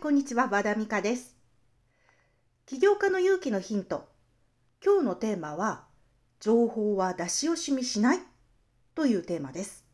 [0.00, 1.36] こんにちは、和田美香です。
[2.66, 4.06] 起業家の勇気のヒント。
[4.80, 5.86] 今日のテーマは、
[6.38, 8.20] 情報は出し惜しみしない
[8.94, 9.84] というテーマです。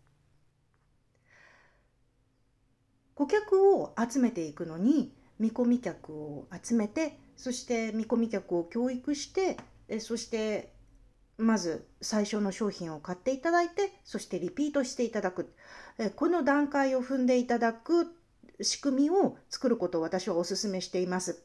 [3.15, 9.57] 顧客を集めていくのに、見込み客を集めて、そして見込み客を教育して、
[10.01, 10.75] そして
[11.39, 15.55] まず最初の商品を買っていただいて、そしてリピートしていただく。
[16.17, 18.15] この段階を踏んでいただく
[18.61, 21.43] 仕組みを作ることを私はお勧めしています。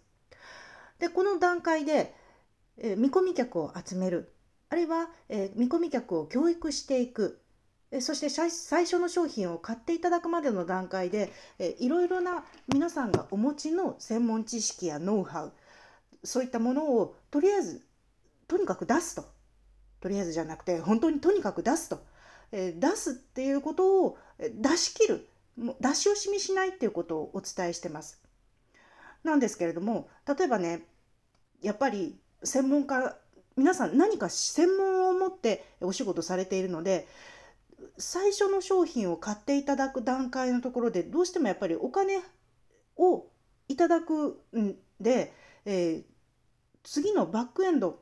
[0.99, 2.13] で、この段階で、
[2.77, 4.34] え見込み客を集める、
[4.70, 7.41] あるいは、え見込み客を教育していく、
[7.91, 15.53] えそして最初の商品を買っていただくまでの段階で、えいろいろな皆さんがお持ちの専門知識やノウハウ、
[16.23, 17.86] そういったものをとりあえず、
[18.47, 19.25] とにかく出すと。
[20.02, 22.03] とりあえずじゃなくて、本当にとにかく出すと。
[22.52, 25.27] え出すっていうことを出し切る。
[25.58, 28.21] 出し惜しみしないっていうことをお伝えしてます。
[29.23, 30.85] なんですけれども例えばね
[31.61, 33.17] やっぱり専門家
[33.58, 37.08] 皆さん何か専門を持ってお仕事されているので
[37.97, 42.22] 最初の商品を買っていただく段階のところでどうしてもやっぱりお金
[42.97, 43.27] を
[43.67, 45.33] いただくんで、
[45.66, 46.03] えー、
[46.83, 48.02] 次のバックエンド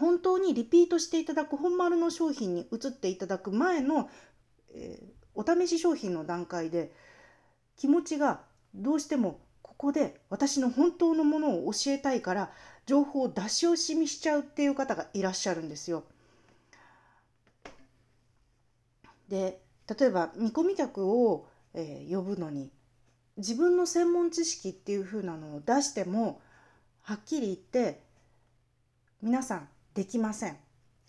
[0.00, 4.08] 本当にリピートしていただく本丸の商品に移っていただく前の、
[4.74, 6.92] えー、お試し商品の段階で
[7.76, 8.40] 気持ちが
[8.74, 12.50] どうしてもここで私の本当のものを教えたいから
[12.86, 16.04] 情報を出し惜しみしちゃうっていう方がいらっしゃるんですよ。
[19.28, 19.60] で
[19.98, 22.70] 例えば見込み客を、えー、呼ぶのに
[23.36, 26.40] 自分の専門知識っていう風なのを出しても
[27.02, 28.00] はっきり言って
[29.22, 30.63] 皆さんできません。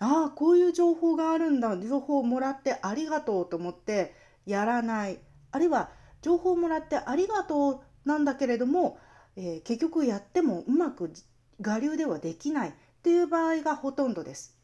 [0.06, 1.75] ああこういう情報があるんだ。
[1.78, 4.14] 情報をもらってありがとうと思って
[4.45, 5.20] やらない。
[5.52, 5.89] あるいは
[6.22, 9.00] 情報をもらってありがとうなんだけれども、
[9.36, 11.11] えー、結局やってもうまく
[11.59, 12.70] 我流ではできない。
[12.70, 12.73] っ
[13.06, 14.58] ていう場合がほとんどです。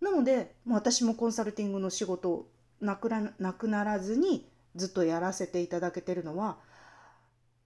[0.00, 2.48] なのでも私もコンサルティングの仕事
[2.80, 6.58] なくななくならずにずっとやらせていただけてるのは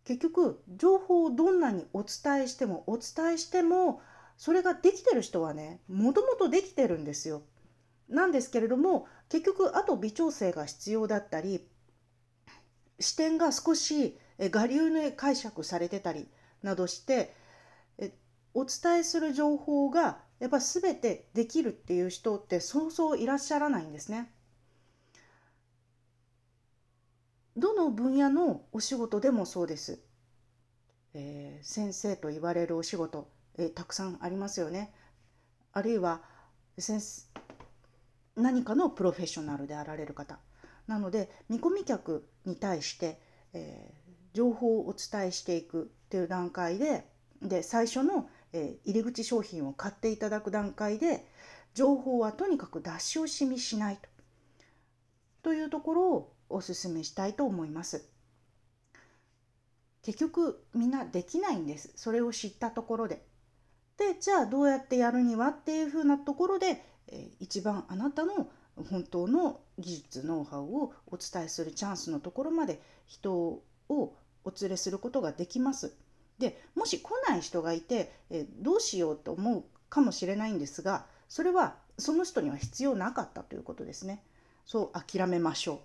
[0.04, 4.02] 結局情報をどんなにお伝えしてもお伝えしても
[4.38, 7.42] それができてる人はねもともとできてるんですよ。
[8.08, 11.68] なんですけれども結局あと微調整が必要だったり
[12.98, 16.26] 視点が少し我流に解釈されてたり
[16.62, 17.34] などして
[18.54, 24.32] お伝えする情報がやっぱ全てできるっていう人ってそうそういらっしゃらないんですね。
[27.56, 30.00] どの分野のお仕事でもそうです。
[31.14, 34.92] えー、先生と言われるお仕事えたくさんありますよね。
[35.72, 36.22] あるいは
[38.36, 40.38] 何かのプロフェッショナルであられる方
[40.86, 43.20] なので見込み客に対して、
[43.52, 47.06] えー、情報をお伝えしていくっていう段階で
[47.42, 51.26] で最初の、えー、入り口商品を買っていただく段階で
[51.74, 54.08] 情報はとにかく出し惜しみしないと
[55.42, 58.08] というところをお勧めしたいと思います。
[60.02, 63.27] 結局みんなできないんですそれを知ったところで
[63.98, 68.48] でじゃあどうやってやるにはっていうふうなところで、えー、一番あなたの
[68.90, 74.12] 本当の技術ノウハウをお伝えするチャンスのところまで人をお
[74.60, 75.92] 連れすることができます。
[76.38, 84.22] でもし来ない人がいて、えー、どうしようと思うかもしれないんですがそれはその人には必要なかったということですね。
[84.64, 85.80] そう諦めましょ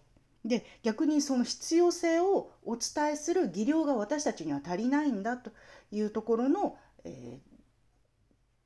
[0.46, 0.48] う。
[0.48, 5.52] で逆にその必要性をお伝えする技量が私たちには足りないんだと
[5.92, 7.53] いうところの、えー、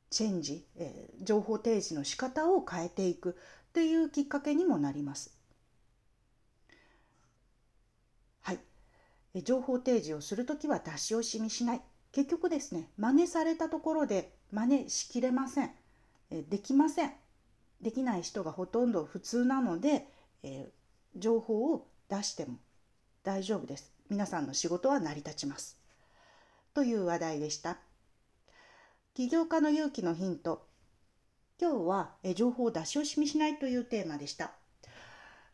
[0.09, 3.38] チェンジ、えー、情報提示の仕方を変えていく
[3.69, 5.38] っていうきっかけにもなります。
[8.41, 8.59] はい、
[9.34, 11.81] え情報提示をする時は出し惜しみしない。
[12.12, 15.72] 結局ですね、真似されたところで真似しきれません。
[16.31, 17.13] えできません。
[17.81, 20.07] できない人がほとんど普通なので、
[20.44, 22.57] えー、情報を出しても
[23.24, 23.91] 大丈夫です。
[24.09, 25.77] 皆さんの仕事は成り立ちます。
[26.74, 27.77] という話題でした。
[29.18, 30.68] 起業家の勇気のヒント。
[31.60, 34.52] 今日は情報を出し惜しみしないというテーマでした。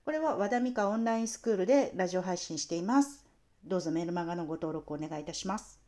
[0.03, 3.25] これは和田美香オンラインスクールでラジオ配信しています。
[3.63, 5.79] どうぞメルマガのご登録お願いいたします。